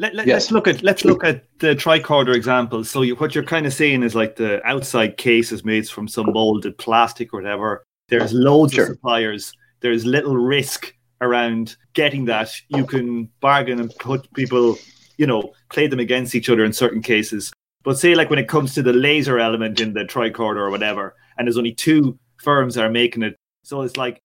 [0.00, 0.34] Let, let, yes.
[0.34, 2.84] Let's look at let's look at the tricorder example.
[2.84, 6.06] So you, what you're kind of saying is like the outside case is made from
[6.06, 7.84] some molded plastic or whatever.
[8.08, 8.84] There's loads sure.
[8.84, 9.52] of suppliers.
[9.80, 12.50] There's little risk around getting that.
[12.68, 14.78] You can bargain and put people,
[15.16, 17.52] you know, play them against each other in certain cases.
[17.82, 21.16] But say like when it comes to the laser element in the tricorder or whatever,
[21.36, 23.34] and there's only two firms that are making it,
[23.64, 24.20] so it's like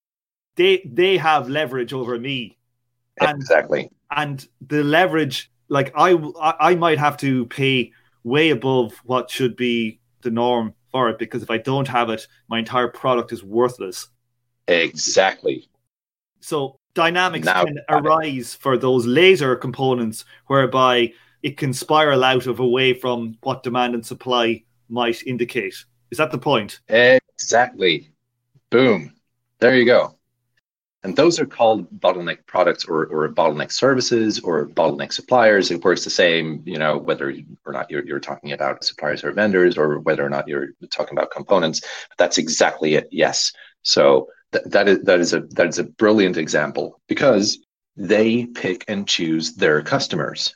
[0.55, 2.57] they they have leverage over me.
[3.19, 3.89] And, exactly.
[4.11, 6.15] And the leverage like I
[6.59, 7.91] I might have to pay
[8.23, 12.27] way above what should be the norm for it because if I don't have it,
[12.47, 14.07] my entire product is worthless.
[14.67, 15.67] Exactly.
[16.41, 22.59] So dynamics now, can arise for those laser components whereby it can spiral out of
[22.59, 25.75] away from what demand and supply might indicate.
[26.11, 26.81] Is that the point?
[26.87, 28.11] Exactly.
[28.69, 29.11] Boom.
[29.57, 30.19] There you go.
[31.03, 35.69] And those are called bottleneck products or, or bottleneck services or bottleneck suppliers.
[35.69, 37.35] It works the same, you know, whether
[37.65, 41.17] or not you're, you're talking about suppliers or vendors or whether or not you're talking
[41.17, 41.81] about components.
[41.81, 43.09] But that's exactly it.
[43.11, 43.51] Yes.
[43.81, 47.59] So th- that is that is a that is a brilliant example because
[47.97, 50.55] they pick and choose their customers,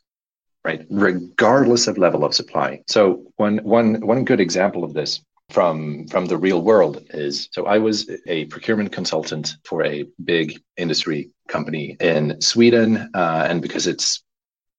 [0.64, 0.86] right?
[0.90, 2.84] Regardless of level of supply.
[2.88, 7.66] So one one one good example of this from from the real world is so
[7.66, 13.88] I was a procurement consultant for a big industry company in Sweden, uh, and because
[13.88, 14.24] it's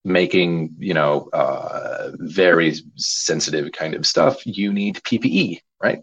[0.04, 6.02] making you know uh, very sensitive kind of stuff, you need PPE, right?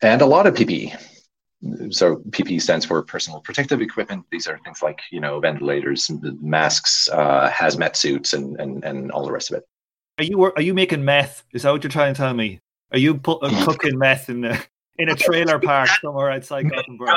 [0.00, 0.96] And a lot of PPE.
[1.90, 4.24] So PPE stands for personal protective equipment.
[4.30, 6.08] These are things like you know ventilators,
[6.40, 9.64] masks, uh, hazmat suits, and and and all the rest of it.
[10.18, 11.42] Are you are you making meth?
[11.52, 12.60] Is that what you're trying to tell me?
[12.92, 14.62] Are you put, uh, cooking meth in the
[14.98, 17.10] in a trailer park somewhere outside Gothenburg?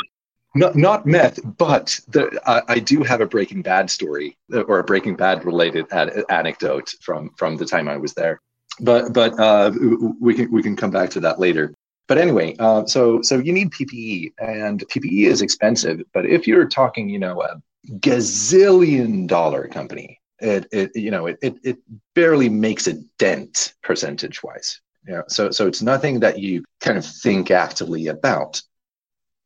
[0.53, 4.80] Not not meth, but the, uh, I do have a Breaking Bad story uh, or
[4.80, 8.41] a Breaking Bad related ad- anecdote from from the time I was there.
[8.81, 9.72] But but uh,
[10.19, 11.73] we can we can come back to that later.
[12.08, 16.01] But anyway, uh, so so you need PPE, and PPE is expensive.
[16.13, 17.62] But if you're talking, you know, a
[18.00, 21.78] gazillion dollar company, it, it you know it, it, it
[22.13, 25.22] barely makes a dent percentage wise yeah.
[25.28, 28.62] So so it's nothing that you kind of think actively about.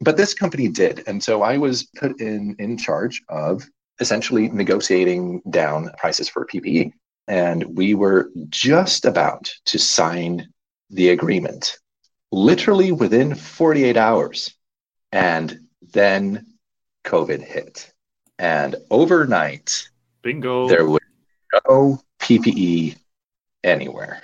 [0.01, 1.03] But this company did.
[1.07, 3.63] And so I was put in in charge of
[3.99, 6.91] essentially negotiating down prices for PPE.
[7.27, 10.47] And we were just about to sign
[10.89, 11.77] the agreement,
[12.31, 14.53] literally within 48 hours.
[15.11, 15.61] And
[15.93, 16.45] then
[17.05, 17.91] COVID hit.
[18.37, 19.87] And overnight,
[20.21, 20.99] bingo, there was
[21.67, 22.97] no PPE
[23.63, 24.21] anywhere.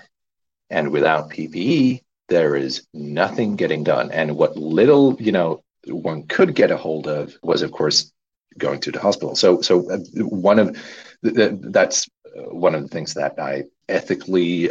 [0.72, 4.09] And without PPE, there is nothing getting done.
[4.12, 8.12] And what little, you know, one could get a hold of was, of course,
[8.58, 9.36] going to the hospital.
[9.36, 10.78] So, so uh, one of
[11.22, 14.70] that's one of the things that I ethically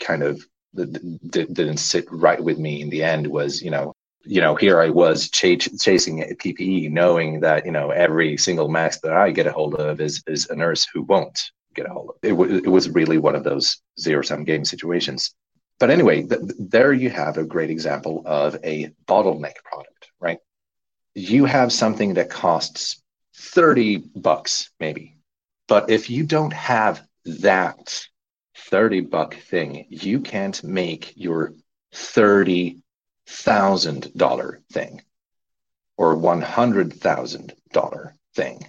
[0.00, 0.42] kind of
[0.74, 3.92] didn't sit right with me in the end was, you know,
[4.24, 9.00] you know, here I was ch- chasing PPE, knowing that you know every single mask
[9.02, 11.38] that I get a hold of is is a nurse who won't
[11.74, 12.14] get a hold of.
[12.22, 15.34] It, w- it was really one of those zero sum game situations
[15.78, 20.38] but anyway, th- there you have a great example of a bottleneck product, right?
[21.14, 23.02] You have something that costs
[23.36, 25.16] 30 bucks, maybe.
[25.68, 28.06] But if you don't have that
[28.56, 31.54] 30 buck thing, you can't make your
[31.94, 35.02] $30,000 thing
[35.96, 38.66] or $100,000 thing.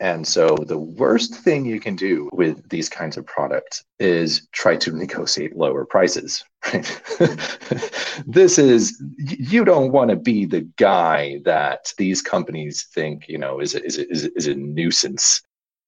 [0.00, 4.76] And so the worst thing you can do with these kinds of products is try
[4.76, 6.44] to negotiate lower prices.
[6.72, 8.22] Right?
[8.26, 13.60] this is you don't want to be the guy that these companies think, you know,
[13.60, 15.42] is a, is a, is a, is a nuisance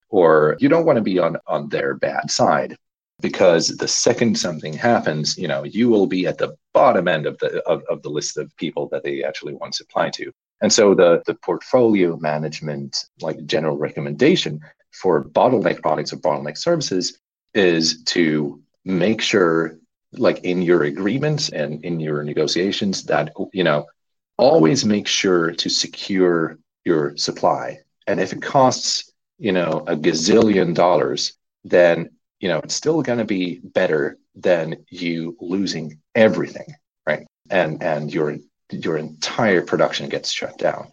[0.09, 2.77] or you don't want to be on on their bad side
[3.21, 7.39] because the second something happens, you know, you will be at the bottom end of
[7.39, 10.33] the of, of the list of people that they actually want to supply to.
[10.61, 14.61] And so the, the portfolio management, like general recommendation
[14.93, 17.19] for bottleneck products or bottleneck services
[17.55, 19.79] is to make sure,
[20.13, 23.85] like in your agreements and in your negotiations, that, you know,
[24.39, 27.79] always make sure to secure your supply.
[28.07, 31.35] And if it costs, you know, a gazillion dollars,
[31.65, 32.11] then,
[32.41, 36.67] you know, it's still going to be better than you losing everything,
[37.07, 37.27] right?
[37.51, 38.39] And, and your
[38.71, 40.91] your entire production gets shut down.